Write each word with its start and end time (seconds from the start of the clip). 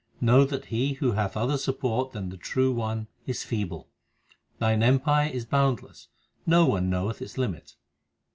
Know 0.19 0.45
that 0.45 0.65
he 0.65 0.93
who 0.93 1.11
hath 1.11 1.37
other 1.37 1.59
support 1.59 2.11
than 2.11 2.29
the 2.29 2.35
True 2.37 2.73
One 2.73 3.07
is 3.27 3.43
feeble. 3.43 3.87
Thine 4.57 4.81
empire 4.81 5.29
is 5.29 5.45
boundless; 5.45 6.07
no 6.43 6.65
one 6.65 6.89
knoweth 6.89 7.21
its 7.21 7.37
limit. 7.37 7.75